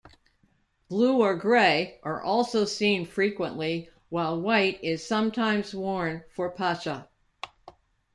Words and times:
Blue 0.89 1.19
or 1.21 1.35
grey 1.35 1.99
are 2.01 2.23
also 2.23 2.65
seen 2.65 3.05
frequently, 3.05 3.87
while 4.09 4.41
white 4.41 4.83
is 4.83 5.05
sometimes 5.05 5.75
worn 5.75 6.23
for 6.31 6.49
Pascha. 6.49 7.07